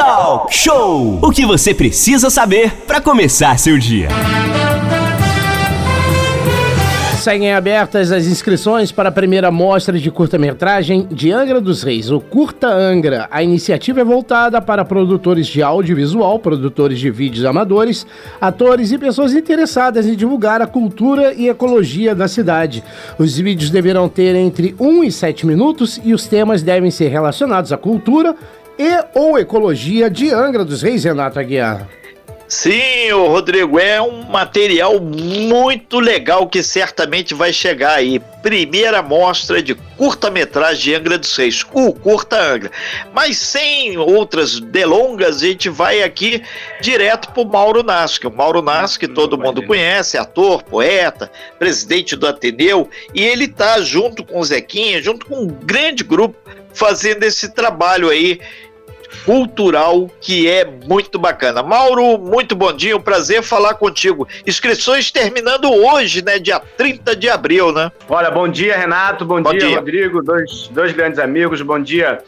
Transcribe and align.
Talk 0.00 0.54
Show! 0.54 1.18
O 1.20 1.30
que 1.30 1.44
você 1.44 1.74
precisa 1.74 2.30
saber 2.30 2.72
para 2.86 3.02
começar 3.02 3.58
seu 3.58 3.76
dia. 3.76 4.08
Seguem 7.18 7.52
abertas 7.52 8.10
as 8.10 8.24
inscrições 8.24 8.90
para 8.90 9.10
a 9.10 9.12
primeira 9.12 9.50
mostra 9.50 9.98
de 9.98 10.10
curta-metragem 10.10 11.06
de 11.10 11.30
Angra 11.30 11.60
dos 11.60 11.82
Reis, 11.82 12.10
o 12.10 12.18
Curta 12.18 12.66
Angra. 12.66 13.28
A 13.30 13.42
iniciativa 13.42 14.00
é 14.00 14.04
voltada 14.04 14.58
para 14.62 14.86
produtores 14.86 15.46
de 15.46 15.62
audiovisual, 15.62 16.38
produtores 16.38 16.98
de 16.98 17.10
vídeos 17.10 17.44
amadores, 17.44 18.06
atores 18.40 18.92
e 18.92 18.96
pessoas 18.96 19.34
interessadas 19.34 20.06
em 20.06 20.14
divulgar 20.14 20.62
a 20.62 20.66
cultura 20.66 21.34
e 21.34 21.50
ecologia 21.50 22.14
da 22.14 22.26
cidade. 22.26 22.82
Os 23.18 23.36
vídeos 23.36 23.68
deverão 23.68 24.08
ter 24.08 24.34
entre 24.34 24.74
1 24.80 25.04
e 25.04 25.12
7 25.12 25.46
minutos 25.46 26.00
e 26.02 26.14
os 26.14 26.26
temas 26.26 26.62
devem 26.62 26.90
ser 26.90 27.08
relacionados 27.08 27.70
à 27.70 27.76
cultura 27.76 28.34
e 28.80 29.04
ou 29.14 29.38
ecologia 29.38 30.08
de 30.08 30.30
Angra 30.32 30.64
dos 30.64 30.80
Reis, 30.80 31.04
Renato 31.04 31.38
Aguiar. 31.38 31.86
Sim, 32.48 33.12
Rodrigo, 33.12 33.78
é 33.78 34.02
um 34.02 34.22
material 34.24 34.98
muito 34.98 36.00
legal 36.00 36.48
que 36.48 36.64
certamente 36.64 37.32
vai 37.32 37.52
chegar 37.52 37.94
aí. 37.94 38.18
Primeira 38.42 39.02
mostra 39.02 39.62
de 39.62 39.74
curta-metragem 39.74 40.82
de 40.82 40.94
Angra 40.94 41.18
dos 41.18 41.36
Reis, 41.36 41.64
o 41.72 41.92
Curta 41.92 42.40
Angra. 42.40 42.72
Mas 43.12 43.36
sem 43.36 43.96
outras 43.98 44.58
delongas, 44.58 45.36
a 45.42 45.46
gente 45.46 45.68
vai 45.68 46.02
aqui 46.02 46.42
direto 46.80 47.30
para 47.30 47.42
o 47.42 47.46
Mauro 47.46 47.84
Nasque. 47.84 48.26
O 48.26 48.32
Mauro 48.32 48.62
Nasque 48.62 49.06
todo 49.06 49.38
mundo 49.38 49.64
conhece, 49.64 50.18
ator, 50.18 50.64
poeta, 50.64 51.30
presidente 51.56 52.16
do 52.16 52.26
Ateneu, 52.26 52.88
e 53.14 53.22
ele 53.22 53.44
está 53.44 53.80
junto 53.80 54.24
com 54.24 54.40
o 54.40 54.44
Zequinha, 54.44 55.00
junto 55.00 55.24
com 55.24 55.36
um 55.36 55.46
grande 55.46 56.02
grupo, 56.02 56.36
fazendo 56.72 57.22
esse 57.22 57.50
trabalho 57.50 58.08
aí 58.08 58.40
cultural 59.24 60.10
que 60.20 60.48
é 60.48 60.64
muito 60.64 61.18
bacana. 61.18 61.62
Mauro, 61.62 62.18
muito 62.18 62.54
bom 62.54 62.72
dia, 62.72 62.96
um 62.96 63.00
prazer 63.00 63.42
falar 63.42 63.74
contigo. 63.74 64.26
Inscrições 64.46 65.10
terminando 65.10 65.70
hoje, 65.70 66.24
né, 66.24 66.38
dia 66.38 66.60
30 66.76 67.14
de 67.16 67.28
abril, 67.28 67.72
né? 67.72 67.90
Olha, 68.08 68.30
bom 68.30 68.48
dia, 68.48 68.76
Renato, 68.76 69.24
bom, 69.24 69.42
bom 69.42 69.50
dia, 69.50 69.60
dia, 69.60 69.76
Rodrigo, 69.76 70.22
dois, 70.22 70.68
dois 70.68 70.92
grandes 70.92 71.18
amigos, 71.18 71.60
bom 71.62 71.80
dia 71.80 72.18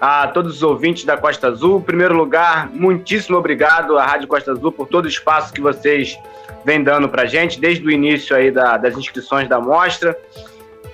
a 0.00 0.28
todos 0.28 0.56
os 0.56 0.62
ouvintes 0.62 1.04
da 1.04 1.16
Costa 1.16 1.48
Azul. 1.48 1.78
Em 1.78 1.82
primeiro 1.82 2.14
lugar, 2.14 2.70
muitíssimo 2.72 3.36
obrigado 3.36 3.98
à 3.98 4.04
Rádio 4.04 4.28
Costa 4.28 4.52
Azul 4.52 4.72
por 4.72 4.86
todo 4.86 5.06
o 5.06 5.08
espaço 5.08 5.52
que 5.52 5.60
vocês 5.60 6.16
vêm 6.64 6.82
dando 6.82 7.08
pra 7.08 7.26
gente, 7.26 7.60
desde 7.60 7.84
o 7.86 7.90
início 7.90 8.34
aí 8.34 8.50
da, 8.50 8.76
das 8.76 8.96
inscrições 8.96 9.48
da 9.48 9.60
mostra. 9.60 10.16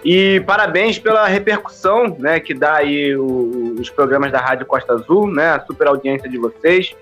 E 0.04 0.40
parabéns 0.40 0.98
pela 0.98 1.26
repercussão 1.26 2.14
né, 2.18 2.38
que 2.38 2.52
dá 2.52 2.74
aí 2.74 3.16
o, 3.16 3.74
os 3.80 3.88
programas 3.88 4.30
da 4.30 4.38
Rádio 4.38 4.66
Costa 4.66 4.92
Azul, 4.92 5.26
né, 5.26 5.52
a 5.52 5.60
super 5.60 5.88
audiência 5.88 6.28
de 6.28 6.36
vocês. 6.36 6.94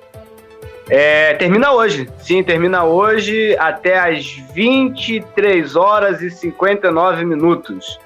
É, 0.89 1.35
termina 1.35 1.73
hoje, 1.73 2.09
sim, 2.19 2.43
termina 2.45 2.85
hoje 2.85 3.57
até 3.59 3.99
às 3.99 4.27
23 4.55 5.75
horas 5.75 6.23
e 6.23 6.31
59 6.31 7.25
minutos. 7.25 7.99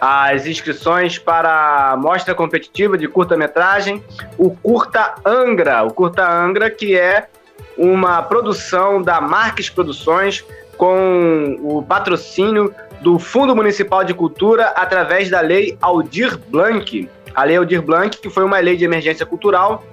As 0.00 0.46
inscrições 0.46 1.18
para 1.18 1.92
a 1.92 1.96
mostra 1.96 2.34
competitiva 2.34 2.96
de 2.96 3.06
curta-metragem, 3.06 4.02
o 4.38 4.50
Curta 4.50 5.14
Angra, 5.24 5.82
o 5.82 5.92
Curta 5.92 6.26
Angra 6.26 6.70
que 6.70 6.98
é 6.98 7.28
uma 7.76 8.22
produção 8.22 9.00
da 9.02 9.20
Marques 9.20 9.68
Produções 9.68 10.44
com 10.76 11.58
o 11.60 11.82
patrocínio 11.82 12.74
do 13.00 13.18
Fundo 13.18 13.54
Municipal 13.56 14.04
de 14.04 14.14
Cultura 14.14 14.66
através 14.76 15.30
da 15.30 15.40
Lei 15.40 15.76
Aldir 15.80 16.38
Blanc. 16.48 17.08
A 17.34 17.44
Lei 17.44 17.56
Aldir 17.56 17.82
Blanc, 17.82 18.18
que 18.18 18.28
foi 18.28 18.44
uma 18.44 18.58
lei 18.58 18.76
de 18.76 18.84
emergência 18.84 19.24
cultural 19.24 19.84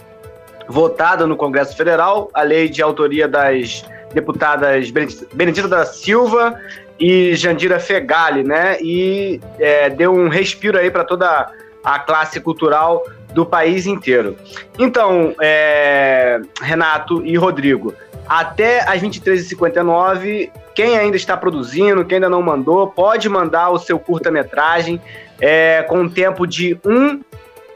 votada 0.67 1.25
no 1.25 1.37
Congresso 1.37 1.75
Federal, 1.77 2.29
a 2.33 2.41
lei 2.41 2.67
de 2.67 2.81
autoria 2.81 3.27
das 3.27 3.85
deputadas 4.13 4.91
Benedita 5.33 5.67
da 5.67 5.85
Silva 5.85 6.59
e 6.99 7.35
Jandira 7.35 7.79
Fegali, 7.79 8.43
né? 8.43 8.77
E 8.81 9.39
é, 9.59 9.89
deu 9.89 10.13
um 10.13 10.27
respiro 10.27 10.77
aí 10.77 10.91
para 10.91 11.03
toda 11.03 11.51
a 11.83 11.99
classe 11.99 12.39
cultural 12.41 13.03
do 13.33 13.45
país 13.45 13.85
inteiro. 13.85 14.35
Então, 14.77 15.35
é, 15.41 16.39
Renato 16.61 17.25
e 17.25 17.35
Rodrigo, 17.35 17.93
até 18.27 18.81
as 18.87 19.01
23h59 19.01 20.49
quem 20.77 20.95
ainda 20.95 21.17
está 21.17 21.35
produzindo, 21.35 22.05
quem 22.05 22.17
ainda 22.17 22.29
não 22.29 22.43
mandou, 22.43 22.85
pode 22.85 23.27
mandar 23.27 23.71
o 23.71 23.79
seu 23.79 23.97
curta-metragem 23.97 25.01
é, 25.41 25.81
com 25.89 26.01
um 26.01 26.07
tempo 26.07 26.45
de 26.45 26.79
um, 26.85 27.19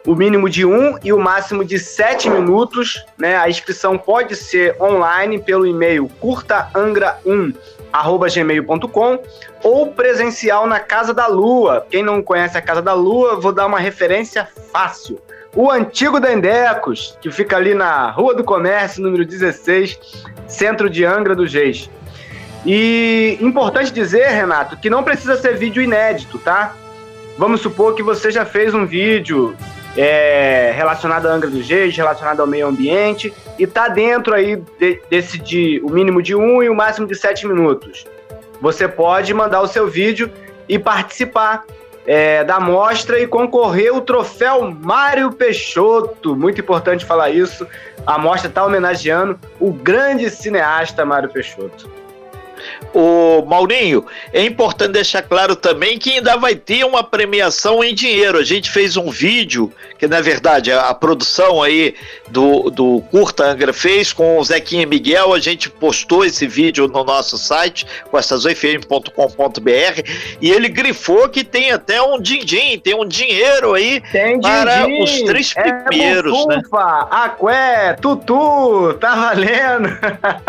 o 0.06 0.14
mínimo 0.14 0.48
de 0.48 0.64
um 0.68 1.00
e 1.04 1.12
o 1.12 1.18
máximo 1.18 1.66
de 1.66 1.80
sete 1.80 2.30
minutos. 2.30 3.04
Né? 3.18 3.36
A 3.36 3.50
inscrição 3.50 3.98
pode 3.98 4.36
ser 4.36 4.80
online 4.80 5.40
pelo 5.40 5.66
e-mail 5.66 6.12
curtaangra1 6.22 7.56
gmail.com 8.36 9.20
ou 9.64 9.88
presencial 9.94 10.68
na 10.68 10.80
Casa 10.80 11.12
da 11.12 11.26
Lua. 11.26 11.84
Quem 11.90 12.04
não 12.04 12.22
conhece 12.22 12.56
a 12.56 12.62
Casa 12.62 12.84
da 12.84 12.94
Lua, 12.94 13.36
vou 13.36 13.52
dar 13.52 13.66
uma 13.66 13.80
referência 13.80 14.48
fácil. 14.72 15.20
O 15.54 15.70
antigo 15.70 16.20
Dendecos, 16.20 17.18
que 17.22 17.30
fica 17.30 17.58
ali 17.58 17.74
na 17.74 18.10
Rua 18.10 18.34
do 18.34 18.44
Comércio, 18.44 19.04
número 19.04 19.26
16, 19.26 20.00
centro 20.48 20.90
de 20.90 21.04
Angra 21.04 21.36
dos 21.36 21.54
Reis. 21.54 21.90
E 22.66 23.38
importante 23.42 23.92
dizer, 23.92 24.28
Renato, 24.30 24.78
que 24.78 24.90
não 24.90 25.04
precisa 25.04 25.36
ser 25.36 25.58
vídeo 25.58 25.84
inédito, 25.84 26.40
tá? 26.40 26.74
Vamos 27.38 27.60
supor 27.62 27.96
que 27.96 28.04
você 28.04 28.32
já 28.32 28.46
fez 28.46 28.74
um 28.74 28.86
vídeo 28.86 29.56
é, 29.98 30.72
relacionado 30.74 31.26
à 31.26 31.34
Angra 31.34 31.50
dos 31.50 31.68
Reis, 31.68 31.98
relacionado 31.98 32.40
ao 32.40 32.48
meio 32.48 32.68
ambiente, 32.68 33.34
e 33.60 33.68
tá 33.68 33.90
dentro 33.90 34.34
aí 34.34 34.56
de, 34.80 35.02
desse 35.10 35.38
de 35.38 35.82
o 35.84 35.90
mínimo 35.90 36.22
de 36.22 36.34
um 36.34 36.64
e 36.64 36.70
o 36.70 36.76
máximo 36.76 37.08
de 37.08 37.16
sete 37.16 37.46
minutos. 37.46 38.06
Você 38.62 38.88
pode 38.88 39.34
mandar 39.34 39.60
o 39.60 39.68
seu 39.68 39.88
vídeo 39.88 40.32
e 40.70 40.80
participar 40.80 41.66
é, 42.06 42.44
da 42.44 42.60
mostra 42.60 43.20
e 43.20 43.28
concorrer 43.28 43.96
o 43.96 44.02
troféu 44.02 44.72
Mário 44.72 45.32
Peixoto. 45.32 46.36
Muito 46.36 46.60
importante 46.60 47.06
falar 47.06 47.30
isso. 47.30 47.68
A 48.06 48.18
mostra 48.18 48.50
está 48.50 48.66
homenageando 48.66 49.40
o 49.60 49.72
grande 49.72 50.30
cineasta 50.30 51.06
Mário 51.06 51.30
Peixoto. 51.30 52.01
O 52.94 53.46
Maurinho, 53.46 54.06
é 54.34 54.44
importante 54.44 54.92
deixar 54.92 55.22
claro 55.22 55.56
também 55.56 55.98
que 55.98 56.12
ainda 56.12 56.36
vai 56.36 56.56
ter 56.56 56.84
uma 56.84 57.04
premiação 57.04 57.82
em 57.82 57.96
dinheiro. 57.96 58.38
A 58.38 58.44
gente 58.44 58.70
fez 58.70 58.98
um 58.98 59.10
vídeo, 59.10 59.72
que 59.98 60.08
na 60.08 60.20
verdade 60.20 60.72
a, 60.72 60.90
a 60.90 60.94
produção 60.94 61.64
aí 61.64 61.96
do, 62.30 62.70
do 62.70 63.02
Curta 63.10 63.46
Angra 63.46 63.72
fez 63.72 64.12
com 64.12 64.38
o 64.38 64.44
Zequinha 64.44 64.86
Miguel, 64.86 65.34
a 65.34 65.40
gente 65.40 65.70
postou 65.70 66.26
esse 66.26 66.46
vídeo 66.46 66.88
no 66.88 67.04
nosso 67.04 67.38
site, 67.38 67.86
costazoifm.com.br, 68.10 69.12
e 70.42 70.52
ele 70.52 70.68
grifou 70.68 71.30
que 71.30 71.46
tem 71.46 71.72
até 71.72 72.02
um 72.02 72.20
din-din, 72.20 72.78
tem 72.78 72.94
um 72.94 73.06
dinheiro 73.06 73.74
aí 73.74 74.02
para 74.42 74.86
din 74.86 74.98
-din. 74.98 75.04
os 75.04 75.22
três 75.22 75.54
é 75.56 75.72
primeiros. 75.72 76.38
É 76.38 76.46
né? 76.48 76.62
Aqué, 77.10 77.94
Tutu, 78.02 78.94
tá 79.00 79.16
valendo. 79.16 79.90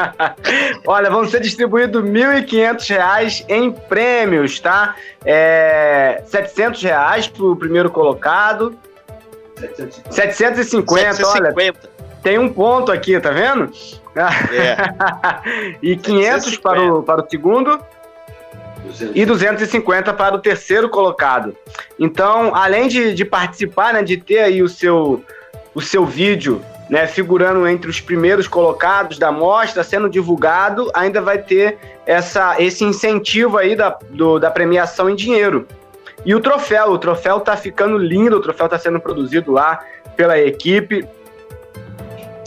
Olha, 0.86 1.10
vão 1.10 1.24
ser 1.28 1.40
distribuídos 1.40 2.02
mil 2.02 2.21
1.500 2.22 2.88
reais 2.88 3.44
em 3.48 3.70
prêmios, 3.70 4.60
tá? 4.60 4.96
É, 5.24 6.22
700 6.26 6.82
reais 6.82 7.28
pro 7.28 7.56
primeiro 7.56 7.90
colocado. 7.90 8.76
750, 10.10 11.14
750. 11.14 11.26
olha. 11.26 11.74
Tem 12.22 12.38
um 12.38 12.48
ponto 12.48 12.92
aqui, 12.92 13.18
tá 13.20 13.30
vendo? 13.30 13.70
É. 14.14 15.78
e 15.82 15.96
500 15.96 16.58
para 16.58 16.82
o, 16.82 17.02
para 17.02 17.24
o 17.24 17.28
segundo. 17.28 17.80
200. 18.84 19.16
E 19.16 19.26
250 19.26 20.12
para 20.12 20.34
o 20.34 20.38
terceiro 20.38 20.88
colocado. 20.88 21.56
Então, 21.98 22.54
além 22.54 22.88
de, 22.88 23.14
de 23.14 23.24
participar, 23.24 23.94
né, 23.94 24.02
de 24.02 24.16
ter 24.16 24.40
aí 24.40 24.62
o 24.62 24.68
seu, 24.68 25.24
o 25.74 25.80
seu 25.80 26.04
vídeo 26.04 26.62
né, 26.92 27.06
figurando 27.06 27.66
entre 27.66 27.88
os 27.88 28.02
primeiros 28.02 28.46
colocados 28.46 29.18
da 29.18 29.32
mostra, 29.32 29.82
sendo 29.82 30.10
divulgado, 30.10 30.90
ainda 30.92 31.22
vai 31.22 31.38
ter 31.38 31.78
essa, 32.04 32.60
esse 32.62 32.84
incentivo 32.84 33.56
aí 33.56 33.74
da, 33.74 33.96
do, 34.10 34.38
da 34.38 34.50
premiação 34.50 35.08
em 35.08 35.14
dinheiro. 35.14 35.66
E 36.22 36.34
o 36.34 36.40
troféu, 36.40 36.90
o 36.90 36.98
troféu 36.98 37.40
tá 37.40 37.56
ficando 37.56 37.96
lindo, 37.96 38.36
o 38.36 38.42
troféu 38.42 38.68
tá 38.68 38.78
sendo 38.78 39.00
produzido 39.00 39.50
lá 39.50 39.82
pela 40.16 40.38
equipe. 40.38 41.08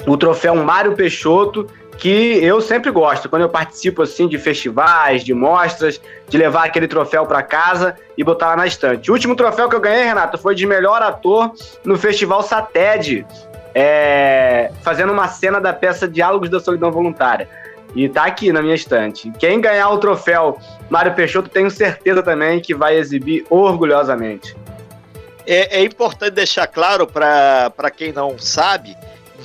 O 0.05 0.15
troféu 0.15 0.55
Mário 0.57 0.93
Peixoto, 0.93 1.67
que 1.97 2.37
eu 2.43 2.61
sempre 2.61 2.91
gosto, 2.91 3.27
quando 3.27 3.41
eu 3.41 3.49
participo 3.49 4.03
assim 4.03 4.27
de 4.27 4.37
festivais, 4.37 5.23
de 5.23 5.33
mostras, 5.33 5.99
de 6.29 6.37
levar 6.37 6.65
aquele 6.65 6.87
troféu 6.87 7.25
para 7.25 7.41
casa 7.41 7.95
e 8.15 8.23
botar 8.23 8.49
lá 8.49 8.57
na 8.57 8.67
estante. 8.67 9.09
O 9.09 9.13
último 9.15 9.35
troféu 9.35 9.67
que 9.67 9.75
eu 9.75 9.81
ganhei, 9.81 10.03
Renato, 10.03 10.37
foi 10.37 10.53
de 10.53 10.67
melhor 10.67 11.01
ator 11.01 11.51
no 11.83 11.97
Festival 11.97 12.43
Sated, 12.43 13.25
é, 13.75 14.71
fazendo 14.81 15.11
uma 15.11 15.27
cena 15.27 15.59
da 15.59 15.73
peça 15.73 16.07
Diálogos 16.07 16.49
da 16.49 16.61
Solidão 16.61 16.89
Voluntária. 16.91 17.49
E 17.93 18.07
tá 18.07 18.25
aqui 18.25 18.51
na 18.51 18.61
minha 18.61 18.75
estante. 18.75 19.31
Quem 19.37 19.59
ganhar 19.59 19.89
o 19.89 19.97
troféu 19.97 20.57
Mário 20.89 21.13
Peixoto, 21.13 21.49
tenho 21.49 21.69
certeza 21.69 22.23
também 22.23 22.61
que 22.61 22.73
vai 22.73 22.97
exibir 22.97 23.45
orgulhosamente. 23.49 24.55
É, 25.45 25.79
é 25.79 25.83
importante 25.83 26.31
deixar 26.31 26.67
claro 26.67 27.05
para 27.05 27.91
quem 27.95 28.11
não 28.11 28.39
sabe 28.39 28.97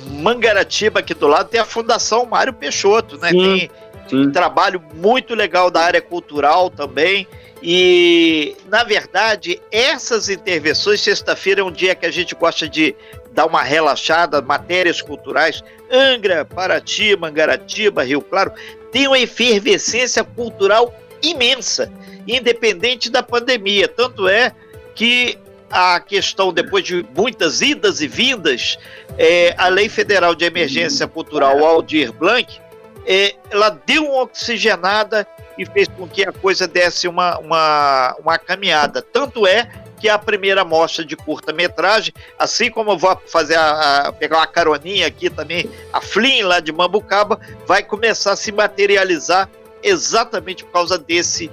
Mangaratiba, 0.09 0.99
aqui 0.99 1.13
do 1.13 1.27
lado, 1.27 1.49
tem 1.49 1.59
a 1.59 1.65
Fundação 1.65 2.25
Mário 2.25 2.53
Peixoto, 2.53 3.17
né? 3.17 3.29
Sim, 3.29 3.57
tem 3.59 3.69
sim. 4.07 4.27
um 4.27 4.31
trabalho 4.31 4.81
muito 4.95 5.35
legal 5.35 5.69
da 5.69 5.81
área 5.81 6.01
cultural 6.01 6.69
também. 6.69 7.27
E, 7.61 8.55
na 8.67 8.83
verdade, 8.83 9.61
essas 9.71 10.29
intervenções, 10.29 11.01
sexta-feira 11.01 11.61
é 11.61 11.63
um 11.63 11.71
dia 11.71 11.93
que 11.93 12.05
a 12.05 12.11
gente 12.11 12.33
gosta 12.33 12.67
de 12.67 12.95
dar 13.33 13.45
uma 13.45 13.61
relaxada, 13.61 14.41
matérias 14.41 15.01
culturais. 15.01 15.63
Angra, 15.91 16.43
Paraty, 16.43 17.15
Mangaratiba, 17.15 18.03
Rio 18.03 18.21
Claro, 18.21 18.51
tem 18.91 19.07
uma 19.07 19.19
efervescência 19.19 20.23
cultural 20.23 20.93
imensa, 21.21 21.91
independente 22.27 23.09
da 23.09 23.21
pandemia. 23.21 23.87
Tanto 23.87 24.27
é 24.27 24.53
que 24.95 25.37
a 25.69 25.99
questão, 25.99 26.51
depois 26.51 26.83
de 26.83 27.05
muitas 27.15 27.61
idas 27.61 28.01
e 28.01 28.07
vindas, 28.07 28.77
é, 29.17 29.53
a 29.57 29.67
Lei 29.67 29.87
Federal 29.87 30.35
de 30.35 30.45
Emergência 30.45 31.07
Cultural, 31.07 31.63
Aldir 31.63 32.11
Blanc, 32.11 32.59
é, 33.05 33.35
ela 33.49 33.69
deu 33.69 34.05
uma 34.05 34.23
oxigenada 34.23 35.27
e 35.57 35.65
fez 35.65 35.87
com 35.87 36.07
que 36.07 36.23
a 36.23 36.31
coisa 36.31 36.67
desse 36.67 37.07
uma, 37.07 37.37
uma, 37.39 38.15
uma 38.19 38.37
caminhada. 38.37 39.01
Tanto 39.01 39.45
é 39.45 39.69
que 39.99 40.09
a 40.09 40.17
primeira 40.17 40.65
mostra 40.65 41.05
de 41.05 41.15
curta-metragem, 41.15 42.11
assim 42.37 42.71
como 42.71 42.91
eu 42.91 42.97
vou 42.97 43.15
fazer 43.27 43.55
a, 43.55 44.07
a, 44.07 44.11
pegar 44.11 44.37
uma 44.37 44.47
caroninha 44.47 45.05
aqui 45.05 45.29
também, 45.29 45.69
a 45.93 46.01
Flynn 46.01 46.47
lá 46.47 46.59
de 46.59 46.71
Mambucaba, 46.71 47.39
vai 47.67 47.83
começar 47.83 48.31
a 48.31 48.35
se 48.35 48.51
materializar 48.51 49.47
exatamente 49.83 50.63
por 50.63 50.71
causa 50.71 50.97
desse 50.97 51.51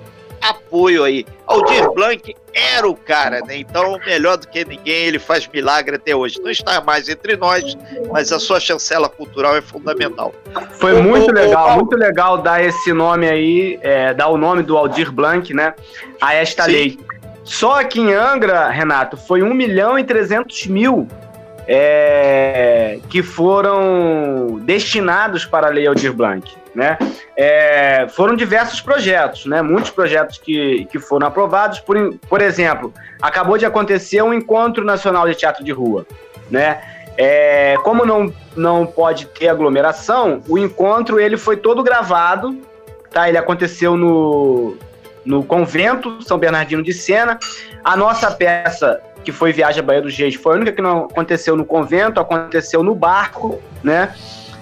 apoio 0.48 1.04
aí. 1.04 1.24
Aldir 1.46 1.90
Blanc 1.92 2.34
era 2.54 2.88
o 2.88 2.94
cara, 2.94 3.40
né? 3.40 3.56
Então, 3.56 3.98
melhor 4.04 4.36
do 4.36 4.48
que 4.48 4.64
ninguém, 4.64 5.06
ele 5.06 5.18
faz 5.18 5.46
milagre 5.46 5.96
até 5.96 6.14
hoje. 6.14 6.40
Não 6.40 6.50
está 6.50 6.80
mais 6.80 7.08
entre 7.08 7.36
nós, 7.36 7.76
mas 8.10 8.32
a 8.32 8.38
sua 8.38 8.58
chancela 8.58 9.08
cultural 9.08 9.56
é 9.56 9.62
fundamental. 9.62 10.34
Foi 10.72 11.00
muito 11.00 11.32
legal, 11.32 11.76
muito 11.76 11.96
legal 11.96 12.38
dar 12.38 12.62
esse 12.62 12.92
nome 12.92 13.28
aí, 13.28 13.78
é, 13.82 14.12
dar 14.14 14.28
o 14.28 14.36
nome 14.36 14.62
do 14.62 14.76
Aldir 14.76 15.12
Blanc, 15.12 15.52
né? 15.54 15.74
A 16.20 16.34
esta 16.34 16.64
Sim. 16.64 16.72
lei. 16.72 16.98
Só 17.44 17.80
aqui 17.80 18.00
em 18.00 18.12
Angra, 18.12 18.68
Renato, 18.68 19.16
foi 19.16 19.42
1 19.42 19.54
milhão 19.54 19.98
e 19.98 20.04
300 20.04 20.66
mil 20.66 21.08
é, 21.70 22.98
que 23.10 23.22
foram 23.22 24.58
destinados 24.62 25.44
para 25.44 25.66
a 25.66 25.70
Lei 25.70 25.86
Aldir 25.86 26.14
Blanc. 26.14 26.50
Né? 26.74 26.96
É, 27.36 28.06
foram 28.08 28.34
diversos 28.34 28.80
projetos, 28.80 29.44
né? 29.44 29.60
muitos 29.60 29.90
projetos 29.90 30.38
que, 30.38 30.86
que 30.90 30.98
foram 30.98 31.26
aprovados. 31.26 31.78
Por, 31.80 32.14
por 32.28 32.40
exemplo, 32.40 32.92
acabou 33.20 33.58
de 33.58 33.66
acontecer 33.66 34.22
um 34.22 34.32
Encontro 34.32 34.82
Nacional 34.82 35.28
de 35.28 35.34
Teatro 35.34 35.62
de 35.62 35.72
Rua. 35.72 36.06
Né? 36.50 36.80
É, 37.18 37.76
como 37.82 38.06
não, 38.06 38.32
não 38.56 38.86
pode 38.86 39.26
ter 39.26 39.48
aglomeração, 39.48 40.40
o 40.48 40.56
encontro 40.56 41.20
ele 41.20 41.36
foi 41.36 41.56
todo 41.56 41.82
gravado. 41.82 42.56
Tá? 43.10 43.28
Ele 43.28 43.36
aconteceu 43.36 43.96
no, 43.96 44.76
no 45.24 45.42
convento 45.42 46.22
São 46.22 46.38
Bernardino 46.38 46.82
de 46.82 46.94
Sena. 46.94 47.38
A 47.84 47.96
nossa 47.96 48.30
peça 48.30 49.00
que 49.28 49.32
foi 49.32 49.52
Viagem 49.52 49.80
à 49.80 49.82
Baía 49.82 50.00
dos 50.00 50.16
Reis, 50.16 50.36
foi 50.36 50.54
a 50.54 50.56
única 50.56 50.72
que 50.72 50.80
não 50.80 51.04
aconteceu 51.04 51.54
no 51.54 51.62
convento, 51.62 52.18
aconteceu 52.18 52.82
no 52.82 52.94
barco, 52.94 53.60
né? 53.84 54.14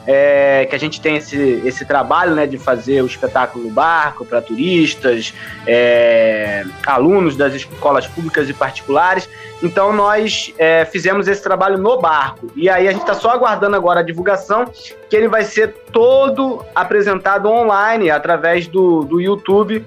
É, 0.05 0.67
que 0.69 0.75
a 0.75 0.79
gente 0.79 1.01
tem 1.01 1.17
esse, 1.17 1.63
esse 1.65 1.85
trabalho 1.85 2.35
né, 2.35 2.49
de 2.49 2.59
fazer 2.59 3.01
o 3.01 3.07
espetáculo 3.07 3.65
no 3.65 3.71
barco 3.71 4.25
para 4.25 4.43
turistas, 4.43 5.33
é, 5.69 6.65
alunos 6.85 7.37
das 7.37 7.55
escolas 7.55 8.09
públicas 8.09 8.49
e 8.49 8.53
particulares. 8.53 9.29
Então 9.63 9.93
nós 9.93 10.53
é, 10.59 10.85
fizemos 10.85 11.29
esse 11.29 11.43
trabalho 11.43 11.79
no 11.79 12.01
barco. 12.01 12.49
E 12.57 12.69
aí 12.69 12.89
a 12.89 12.91
gente 12.91 13.03
está 13.03 13.15
só 13.15 13.31
aguardando 13.31 13.77
agora 13.77 14.01
a 14.01 14.03
divulgação, 14.03 14.65
que 15.09 15.15
ele 15.15 15.29
vai 15.29 15.45
ser 15.45 15.75
todo 15.93 16.65
apresentado 16.75 17.49
online 17.49 18.11
através 18.11 18.67
do, 18.67 19.05
do 19.05 19.21
YouTube 19.21 19.87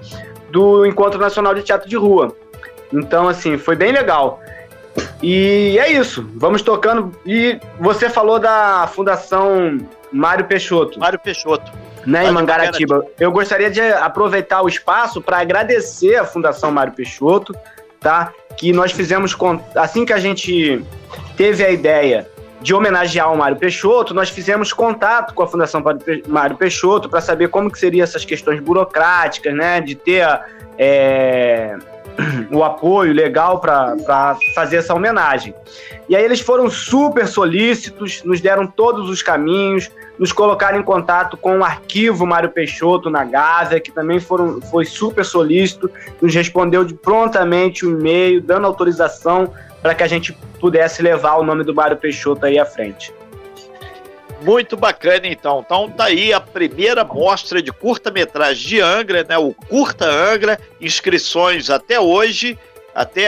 do 0.50 0.86
Encontro 0.86 1.20
Nacional 1.20 1.54
de 1.54 1.64
Teatro 1.64 1.90
de 1.90 1.98
Rua. 1.98 2.34
Então, 2.92 3.28
assim, 3.28 3.58
foi 3.58 3.76
bem 3.76 3.92
legal. 3.92 4.42
E 5.22 5.78
é 5.80 5.92
isso, 5.92 6.28
vamos 6.36 6.62
tocando. 6.62 7.12
E 7.26 7.60
você 7.80 8.10
falou 8.10 8.40
da 8.40 8.90
Fundação 8.94 9.80
Mário 10.12 10.46
Peixoto. 10.46 11.00
Mário 11.00 11.20
Peixoto. 11.20 11.72
Né, 12.06 12.26
em 12.28 12.32
Mangaratiba. 12.32 13.06
Eu 13.20 13.32
gostaria 13.32 13.70
de 13.70 13.82
aproveitar 13.82 14.62
o 14.62 14.70
espaço 14.70 15.22
para 15.22 15.40
agradecer 15.40 16.16
a 16.16 16.24
Fundação 16.24 16.72
Mário 16.72 16.94
Peixoto, 16.94 17.54
tá? 18.00 18.32
Que 18.58 18.72
nós 18.72 18.94
fizemos, 18.94 19.36
assim 19.76 20.06
que 20.06 20.14
a 20.14 20.18
gente 20.18 20.84
teve 21.36 21.64
a 21.64 21.70
ideia 21.70 22.28
de 22.62 22.74
homenagear 22.74 23.32
o 23.32 23.38
Mário 23.38 23.58
Peixoto, 23.58 24.14
nós 24.14 24.30
fizemos 24.30 24.74
contato 24.74 25.34
com 25.34 25.44
a 25.44 25.48
Fundação 25.48 25.84
Mário 26.28 26.56
Peixoto 26.56 27.10
para 27.10 27.22
saber 27.22 27.50
como 27.50 27.70
que 27.70 27.78
seriam 27.78 28.04
essas 28.04 28.26
questões 28.26 28.60
burocráticas, 28.62 29.54
né? 29.54 29.82
De 29.82 29.96
ter 29.96 30.26
é, 30.78 31.78
o 32.52 32.64
apoio 32.64 33.14
legal 33.14 33.60
para 33.60 34.38
fazer 34.54 34.78
essa 34.78 34.94
homenagem. 34.94 35.54
E 36.08 36.16
aí 36.16 36.24
eles 36.24 36.40
foram 36.40 36.70
super 36.70 37.28
solícitos, 37.28 38.24
nos 38.24 38.42
deram 38.42 38.66
todos 38.66 39.10
os 39.10 39.22
caminhos, 39.22 39.92
nos 40.18 40.32
colocaram 40.32 40.80
em 40.80 40.84
contato 40.84 41.38
com 41.38 41.60
o 41.60 41.64
arquivo 41.64 42.26
Mário 42.26 42.50
Peixoto 42.50 43.10
na 43.10 43.24
Gávea, 43.24 43.80
que 43.80 43.92
também 43.92 44.20
foram, 44.20 44.60
foi 44.62 44.86
super 44.86 45.24
solícito, 45.24 45.90
nos 46.22 46.34
respondeu 46.34 46.84
de 46.84 46.94
prontamente 46.94 47.86
um 47.86 47.92
e-mail, 47.92 48.42
dando 48.42 48.66
autorização 48.66 49.54
para 49.82 49.94
que 49.96 50.04
a 50.04 50.08
gente 50.08 50.34
pudesse 50.60 51.02
levar 51.02 51.36
o 51.36 51.44
nome 51.44 51.64
do 51.64 51.74
Mário 51.74 51.96
Peixoto 51.96 52.46
aí 52.46 52.60
à 52.60 52.66
frente. 52.66 53.14
Muito 54.42 54.78
bacana, 54.78 55.28
então. 55.28 55.62
Então 55.66 55.90
tá 55.90 56.06
aí 56.06 56.32
a 56.32 56.40
primeira 56.40 57.04
mostra 57.04 57.62
de 57.62 57.72
curta-metragem 57.72 58.68
de 58.68 58.82
Angra, 58.82 59.26
né? 59.28 59.38
O 59.38 59.54
Curta 59.54 60.06
Angra, 60.06 60.60
inscrições 60.80 61.70
até 61.70 62.00
hoje, 62.00 62.58
até 62.96 63.28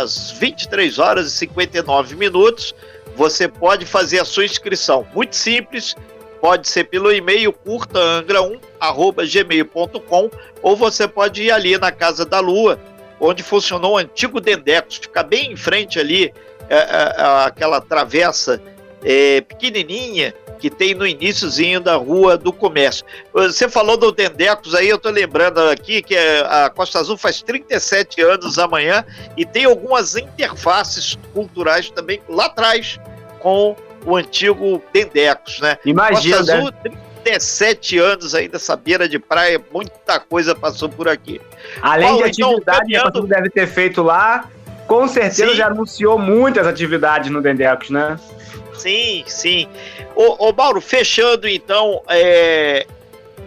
as 0.00 0.32
23 0.32 0.98
horas 0.98 1.26
e 1.28 1.30
59 1.30 2.16
minutos. 2.16 2.74
Você 3.16 3.48
pode 3.48 3.84
fazer 3.86 4.20
a 4.20 4.24
sua 4.24 4.44
inscrição. 4.44 5.06
Muito 5.14 5.36
simples, 5.36 5.94
pode 6.40 6.68
ser 6.68 6.84
pelo 6.84 7.12
e-mail 7.12 7.52
curtaangra1 7.52 8.60
gmail.com 9.30 10.30
ou 10.62 10.76
você 10.76 11.06
pode 11.06 11.42
ir 11.42 11.50
ali 11.50 11.76
na 11.78 11.92
Casa 11.92 12.24
da 12.24 12.40
Lua, 12.40 12.78
onde 13.20 13.42
funcionou 13.42 13.94
o 13.94 13.98
antigo 13.98 14.40
Dendex, 14.40 14.96
fica 14.96 15.22
bem 15.22 15.52
em 15.52 15.56
frente 15.56 15.98
ali, 15.98 16.32
é, 16.68 16.76
é, 16.76 17.14
é 17.18 17.46
aquela 17.46 17.80
travessa 17.80 18.60
é, 19.04 19.40
pequenininha 19.40 20.34
que 20.58 20.68
tem 20.68 20.94
no 20.94 21.06
iníciozinho 21.06 21.80
da 21.80 21.94
Rua 21.94 22.36
do 22.36 22.52
Comércio. 22.52 23.04
Você 23.32 23.68
falou 23.68 23.96
do 23.96 24.10
Dendecos 24.10 24.74
aí, 24.74 24.88
eu 24.88 24.96
estou 24.96 25.12
lembrando 25.12 25.60
aqui 25.60 26.02
que 26.02 26.16
a 26.16 26.68
Costa 26.68 26.98
Azul 26.98 27.16
faz 27.16 27.40
37 27.42 28.20
anos 28.20 28.58
amanhã 28.58 29.04
e 29.36 29.46
tem 29.46 29.64
algumas 29.64 30.16
interfaces 30.16 31.16
culturais 31.32 31.90
também 31.90 32.20
lá 32.28 32.46
atrás 32.46 32.98
com 33.38 33.76
o 34.04 34.16
antigo 34.16 34.82
Dendecos, 34.92 35.60
né? 35.60 35.78
Imagina, 35.84 36.38
Costa 36.38 36.56
Azul, 36.56 36.72
37 36.82 37.98
anos 37.98 38.34
aí 38.34 38.48
dessa 38.48 38.76
beira 38.76 39.08
de 39.08 39.18
praia, 39.18 39.60
muita 39.72 40.18
coisa 40.18 40.54
passou 40.54 40.88
por 40.88 41.08
aqui. 41.08 41.40
Além 41.80 42.08
Paulo, 42.08 42.24
de 42.24 42.30
então, 42.30 42.50
atividade 42.50 42.84
então, 42.88 43.02
caminhando... 43.02 43.22
que 43.22 43.28
deve 43.28 43.50
ter 43.50 43.66
feito 43.66 44.02
lá, 44.02 44.48
com 44.86 45.06
certeza 45.06 45.50
Sim. 45.50 45.56
já 45.56 45.66
anunciou 45.66 46.18
muitas 46.18 46.66
atividades 46.66 47.30
no 47.30 47.40
Dendecos, 47.40 47.90
né? 47.90 48.18
Sim, 48.78 49.24
sim. 49.26 49.68
Ô, 50.14 50.52
Mauro, 50.52 50.80
fechando 50.80 51.48
então 51.48 52.02
é, 52.08 52.86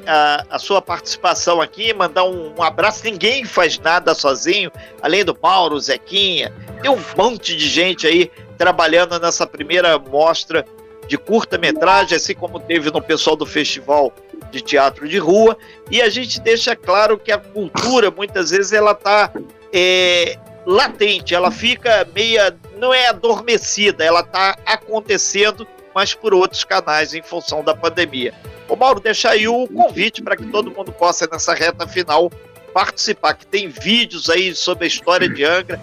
a, 0.06 0.46
a, 0.52 0.60
sua 0.60 0.82
participação 0.82 1.62
aqui, 1.62 1.94
mandar 1.94 2.24
um, 2.24 2.54
um, 2.58 2.64
abraço. 2.64 3.04
Ninguém 3.04 3.46
faz 3.46 3.78
nada 3.80 4.14
sozinho, 4.14 4.72
além 5.02 5.24
do 5.24 5.38
Mauro, 5.42 5.80
Zequinha. 5.80 6.54
Tem 6.82 6.92
um 6.92 7.00
monte 7.18 7.56
de 7.56 7.68
gente 7.68 8.08
aí 8.08 8.32
trabalhando 8.58 9.20
nessa 9.20 9.46
primeira 9.48 9.98
mostra 9.98 10.66
de 11.08 11.18
curta-metragem, 11.18 12.16
assim 12.16 12.34
como 12.34 12.60
teve 12.60 12.90
no 12.92 13.02
pessoal 13.02 13.36
do 13.36 13.46
Festival 13.46 14.14
de 14.52 14.62
Teatro 14.62 15.08
de 15.08 15.18
Rua. 15.18 15.58
E 15.90 16.02
a 16.02 16.10
gente 16.10 16.40
deixa 16.40 16.76
claro 16.76 17.18
que 17.18 17.32
a 17.32 17.38
cultura, 17.38 18.12
muitas 18.12 18.52
vezes, 18.52 18.72
ela 18.72 18.92
está 18.92 19.32
é, 19.74 20.38
latente, 20.66 21.34
ela 21.34 21.52
fica 21.52 22.08
meia 22.14 22.56
não 22.78 22.94
é 22.94 23.08
adormecida, 23.08 24.04
ela 24.04 24.22
está 24.22 24.58
acontecendo, 24.66 25.68
mas 25.94 26.14
por 26.14 26.34
outros 26.34 26.64
canais 26.64 27.14
em 27.14 27.22
função 27.22 27.64
da 27.64 27.76
pandemia. 27.76 28.34
Ô 28.68 28.76
Mauro, 28.76 29.00
deixa 29.00 29.30
aí 29.30 29.48
o 29.48 29.68
convite 29.68 30.22
para 30.22 30.36
que 30.36 30.46
todo 30.48 30.72
mundo 30.72 30.92
possa, 30.92 31.28
nessa 31.32 31.54
reta 31.54 31.88
final, 31.88 32.32
participar, 32.74 33.34
que 33.34 33.46
tem 33.46 33.68
vídeos 33.68 34.30
aí 34.30 34.56
sobre 34.56 34.86
a 34.86 34.88
história 34.88 35.30
de 35.30 35.44
Angra, 35.44 35.80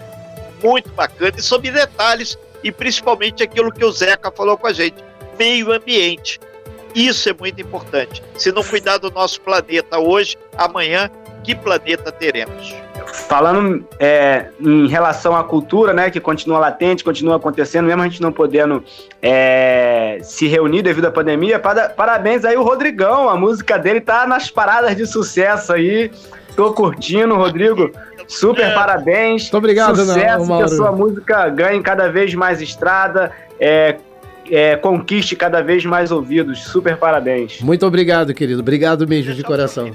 muito 0.61 0.89
bacana, 0.89 1.35
e 1.37 1.41
sobre 1.41 1.71
detalhes, 1.71 2.37
e 2.63 2.71
principalmente 2.71 3.43
aquilo 3.43 3.71
que 3.71 3.85
o 3.85 3.91
Zeca 3.91 4.31
falou 4.31 4.57
com 4.57 4.67
a 4.67 4.73
gente, 4.73 4.97
meio 5.37 5.71
ambiente. 5.71 6.39
Isso 6.93 7.29
é 7.29 7.33
muito 7.33 7.61
importante. 7.61 8.23
Se 8.35 8.51
não 8.51 8.63
cuidar 8.63 8.97
do 8.97 9.11
nosso 9.11 9.39
planeta 9.41 9.99
hoje, 9.99 10.35
amanhã, 10.57 11.09
que 11.43 11.55
planeta 11.55 12.11
teremos? 12.11 12.73
Falando 13.11 13.85
é, 13.99 14.47
em 14.59 14.87
relação 14.87 15.35
à 15.35 15.43
cultura, 15.43 15.93
né, 15.93 16.09
que 16.09 16.19
continua 16.19 16.59
latente, 16.59 17.03
continua 17.03 17.35
acontecendo, 17.37 17.85
mesmo 17.85 18.01
a 18.01 18.07
gente 18.07 18.21
não 18.21 18.31
podendo 18.31 18.83
é, 19.21 20.19
se 20.21 20.47
reunir 20.47 20.81
devido 20.81 21.05
à 21.05 21.11
pandemia. 21.11 21.59
Parabéns 21.59 22.45
aí 22.45 22.55
o 22.55 22.63
Rodrigão, 22.63 23.29
a 23.29 23.35
música 23.35 23.77
dele 23.77 24.01
tá 24.01 24.25
nas 24.25 24.49
paradas 24.49 24.95
de 24.95 25.05
sucesso 25.05 25.73
aí. 25.73 26.11
Tô 26.55 26.73
curtindo, 26.73 27.35
Rodrigo. 27.35 27.91
Super 28.27 28.67
é. 28.67 28.73
parabéns. 28.73 29.43
Muito 29.43 29.57
obrigado, 29.57 29.95
Sucesso, 29.95 30.45
não, 30.45 30.57
que 30.57 30.63
a 30.63 30.67
sua 30.67 30.91
música 30.91 31.49
ganhe 31.49 31.81
cada 31.81 32.09
vez 32.11 32.33
mais 32.35 32.61
estrada. 32.61 33.31
É, 33.59 33.95
é, 34.49 34.75
conquiste 34.75 35.35
cada 35.35 35.61
vez 35.61 35.85
mais 35.85 36.11
ouvidos. 36.11 36.63
Super 36.63 36.97
parabéns. 36.97 37.61
Muito 37.61 37.85
obrigado, 37.85 38.33
querido. 38.33 38.59
Obrigado 38.59 39.07
mesmo 39.07 39.33
de 39.33 39.43
coração. 39.43 39.91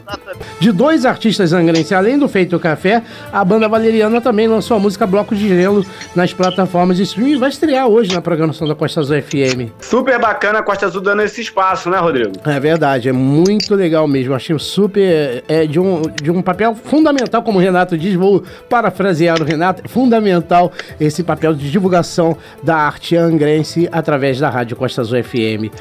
De 0.61 0.73
dois 0.73 1.04
artistas 1.04 1.52
angrenses, 1.52 1.92
além 1.92 2.18
do 2.18 2.28
Feito 2.28 2.58
Café, 2.58 3.02
a 3.32 3.44
banda 3.44 3.68
Valeriana 3.68 4.20
também 4.20 4.49
lançou 4.49 4.76
a 4.76 4.80
música 4.80 5.06
Bloco 5.06 5.34
de 5.34 5.49
Gelo 5.49 5.84
nas 6.14 6.32
plataformas 6.32 6.96
de 6.96 7.02
streaming 7.04 7.32
e 7.32 7.37
vai 7.37 7.49
estrear 7.49 7.87
hoje 7.87 8.14
na 8.14 8.20
programação 8.20 8.66
da 8.66 8.75
Costa 8.75 9.00
Azul 9.00 9.20
FM. 9.20 9.70
Super 9.80 10.18
bacana 10.18 10.61
a 10.61 10.62
Costa 10.62 10.87
Azul 10.87 11.00
dando 11.00 11.23
esse 11.23 11.40
espaço, 11.40 11.90
né, 11.90 11.99
Rodrigo? 11.99 12.32
É 12.44 12.61
verdade, 12.61 13.08
é 13.08 13.12
muito 13.12 13.75
legal 13.75 14.06
mesmo. 14.06 14.34
Achei 14.34 14.58
super 14.58 15.44
é, 15.49 15.66
de, 15.66 15.78
um, 15.78 16.02
de 16.02 16.30
um 16.30 16.42
papel 16.42 16.75
fundamental, 16.75 17.42
como 17.42 17.58
o 17.58 17.61
Renato 17.61 17.96
diz, 17.96 18.14
vou 18.14 18.42
parafrasear 18.68 19.40
o 19.40 19.44
Renato, 19.44 19.82
é 19.84 19.88
fundamental 19.88 20.73
esse 21.00 21.23
papel 21.23 21.54
de 21.54 21.70
divulgação 21.70 22.37
da 22.62 22.76
arte 22.76 23.16
angrense 23.16 23.88
através 23.92 24.38
da 24.38 24.44
da 24.45 24.51
Rádio 24.51 24.77
Costa 24.77 25.01
Azul 25.01 25.23
FM. 25.25 25.73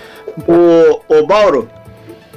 O, 0.47 1.01
o 1.13 1.27
Mauro, 1.27 1.69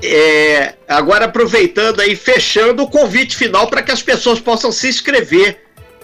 é, 0.02 0.74
agora 0.88 1.26
aproveitando 1.26 2.00
aí, 2.00 2.16
fechando 2.16 2.82
o 2.82 2.90
convite 2.90 3.36
final 3.36 3.68
para 3.68 3.80
que 3.80 3.92
as 3.92 4.02
pessoas 4.02 4.40
possam 4.40 4.72
se 4.72 4.88
inscrever 4.88 5.60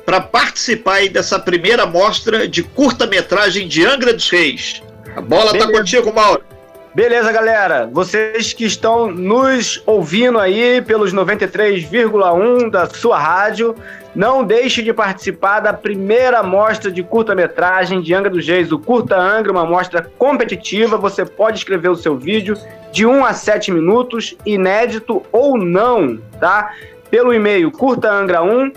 para 0.06 0.20
participar 0.20 0.94
aí 0.96 1.08
dessa 1.08 1.38
primeira 1.38 1.86
mostra 1.86 2.46
de 2.46 2.62
curta-metragem 2.62 3.66
de 3.66 3.84
Angra 3.84 4.12
dos 4.12 4.30
Reis. 4.30 4.80
A 5.16 5.20
bola 5.20 5.52
está 5.52 5.70
contigo, 5.70 6.12
Mauro. 6.12 6.51
Beleza, 6.94 7.32
galera. 7.32 7.88
Vocês 7.90 8.52
que 8.52 8.66
estão 8.66 9.10
nos 9.10 9.82
ouvindo 9.86 10.38
aí 10.38 10.82
pelos 10.82 11.14
93,1 11.14 12.68
da 12.68 12.84
sua 12.84 13.18
rádio, 13.18 13.74
não 14.14 14.44
deixe 14.44 14.82
de 14.82 14.92
participar 14.92 15.60
da 15.60 15.72
primeira 15.72 16.42
mostra 16.42 16.92
de 16.92 17.02
curta-metragem 17.02 18.02
de 18.02 18.12
Angra 18.12 18.28
dos 18.28 18.46
Reis, 18.46 18.70
o 18.70 18.78
Curta 18.78 19.18
Angra, 19.18 19.52
uma 19.52 19.64
mostra 19.64 20.02
competitiva. 20.18 20.98
Você 20.98 21.24
pode 21.24 21.56
escrever 21.56 21.88
o 21.88 21.96
seu 21.96 22.14
vídeo 22.14 22.58
de 22.92 23.06
1 23.06 23.24
a 23.24 23.32
7 23.32 23.72
minutos, 23.72 24.36
inédito 24.44 25.22
ou 25.32 25.56
não, 25.56 26.18
tá? 26.38 26.72
Pelo 27.10 27.32
e-mail 27.32 27.70
curtaangra1 27.70 28.70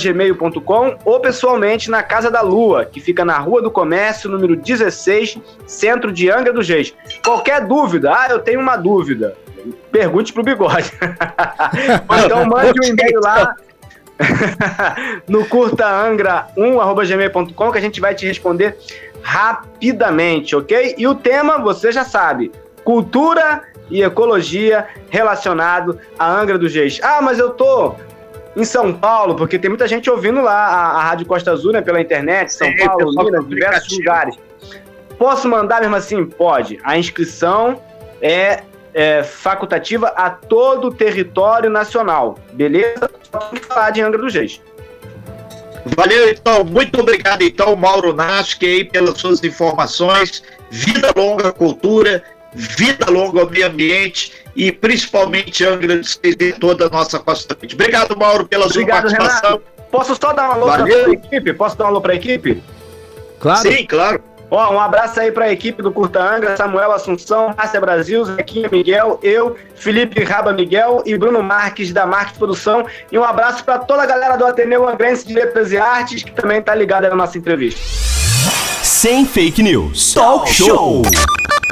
gmail.com 0.00 0.96
ou 1.04 1.20
pessoalmente 1.20 1.90
na 1.90 2.02
Casa 2.02 2.30
da 2.30 2.40
Lua, 2.40 2.84
que 2.84 3.00
fica 3.00 3.24
na 3.24 3.38
Rua 3.38 3.62
do 3.62 3.70
Comércio, 3.70 4.30
número 4.30 4.56
16, 4.56 5.38
centro 5.66 6.12
de 6.12 6.30
Angra 6.30 6.52
dos 6.52 6.68
Reis. 6.68 6.94
Qualquer 7.24 7.66
dúvida, 7.66 8.12
ah, 8.12 8.28
eu 8.30 8.38
tenho 8.38 8.60
uma 8.60 8.76
dúvida, 8.76 9.36
pergunte 9.90 10.32
pro 10.32 10.42
Bigode. 10.42 10.92
então 12.24 12.44
mande 12.46 12.80
um 12.80 12.84
e-mail 12.84 13.20
lá 13.22 13.54
no 15.28 15.44
curtaangra1 15.44 17.72
que 17.72 17.78
a 17.78 17.80
gente 17.80 18.00
vai 18.00 18.14
te 18.14 18.26
responder 18.26 18.76
rapidamente, 19.22 20.56
ok? 20.56 20.94
E 20.96 21.06
o 21.06 21.14
tema, 21.14 21.58
você 21.58 21.92
já 21.92 22.04
sabe, 22.04 22.50
cultura 22.84 23.62
e 23.90 24.02
ecologia 24.02 24.86
relacionado 25.10 25.98
à 26.18 26.30
Angra 26.30 26.58
dos 26.58 26.74
Reis. 26.74 27.00
Ah, 27.02 27.20
mas 27.22 27.38
eu 27.38 27.50
tô 27.50 27.94
em 28.58 28.64
São 28.64 28.92
Paulo, 28.92 29.36
porque 29.36 29.56
tem 29.56 29.70
muita 29.70 29.86
gente 29.86 30.10
ouvindo 30.10 30.42
lá 30.42 30.66
a, 30.66 30.98
a 30.98 31.02
Rádio 31.04 31.26
Costa 31.26 31.52
Azul, 31.52 31.72
né, 31.72 31.80
pela 31.80 32.00
internet, 32.00 32.52
São 32.52 32.66
Sim, 32.66 32.84
Paulo, 32.84 33.12
Minas, 33.24 33.48
diversos 33.48 33.96
lugares. 33.96 34.36
Posso 35.16 35.48
mandar 35.48 35.80
mesmo 35.80 35.94
assim? 35.94 36.26
Pode. 36.26 36.78
A 36.82 36.98
inscrição 36.98 37.80
é, 38.20 38.62
é 38.92 39.22
facultativa 39.22 40.08
a 40.08 40.28
todo 40.28 40.88
o 40.88 40.94
território 40.94 41.70
nacional, 41.70 42.36
beleza? 42.52 43.08
Só 43.30 43.38
tem 43.38 43.60
que 43.60 43.66
falar 43.66 43.90
de 43.90 44.02
Angra 44.02 44.20
dos 44.20 44.34
Reis. 44.34 44.60
Valeu, 45.96 46.28
então. 46.28 46.64
Muito 46.64 47.00
obrigado, 47.00 47.42
então, 47.42 47.76
Mauro 47.76 48.12
Nasque, 48.12 48.66
aí, 48.66 48.84
pelas 48.84 49.18
suas 49.18 49.42
informações. 49.44 50.42
Vida 50.68 51.12
longa 51.16 51.52
cultura, 51.52 52.22
vida 52.52 53.08
longa 53.08 53.40
ao 53.40 53.50
meio 53.50 53.68
ambiente 53.68 54.32
e 54.58 54.72
principalmente 54.72 55.64
Angra 55.64 55.96
dos 55.96 56.18
Reis 56.22 56.36
e 56.40 56.52
toda 56.52 56.86
a 56.86 56.90
nossa 56.90 57.20
Costa 57.20 57.56
Verde. 57.58 57.76
Obrigado, 57.76 58.18
Mauro, 58.18 58.44
pela 58.44 58.66
Obrigado, 58.66 59.08
sua 59.08 59.16
participação. 59.16 59.50
Renato. 59.50 59.64
Posso 59.88 60.16
só 60.20 60.32
dar 60.32 60.50
um 60.50 60.52
alô 60.52 60.66
para 60.66 60.84
a 60.84 61.10
equipe? 61.12 61.52
Posso 61.54 61.78
dar 61.78 61.84
um 61.84 61.88
alô 61.88 62.00
para 62.00 62.12
a 62.12 62.16
equipe? 62.16 62.62
Claro. 63.38 63.70
Sim, 63.70 63.86
claro. 63.86 64.20
Ó, 64.50 64.74
um 64.74 64.80
abraço 64.80 65.20
aí 65.20 65.30
para 65.30 65.44
a 65.44 65.52
equipe 65.52 65.80
do 65.80 65.92
Curta 65.92 66.20
Angra, 66.20 66.56
Samuel 66.56 66.90
Assunção, 66.90 67.54
Márcia 67.56 67.80
Brasil, 67.80 68.24
Zequinha 68.24 68.68
Miguel, 68.70 69.20
eu, 69.22 69.56
Felipe 69.76 70.24
Raba 70.24 70.52
Miguel 70.52 71.02
e 71.06 71.16
Bruno 71.16 71.42
Marques 71.42 71.92
da 71.92 72.04
Marques 72.06 72.36
Produção. 72.36 72.84
E 73.12 73.18
um 73.18 73.24
abraço 73.24 73.62
para 73.62 73.78
toda 73.78 74.02
a 74.02 74.06
galera 74.06 74.36
do 74.36 74.46
Ateneu 74.46 74.88
Angrense 74.88 75.26
de 75.26 75.34
Letras 75.34 75.70
e 75.70 75.76
Artes, 75.76 76.24
que 76.24 76.32
também 76.32 76.58
está 76.58 76.74
ligada 76.74 77.08
na 77.08 77.14
nossa 77.14 77.38
entrevista. 77.38 77.80
Sem 78.82 79.24
fake 79.24 79.62
news. 79.62 80.14
Talk 80.14 80.50
show. 80.50 81.02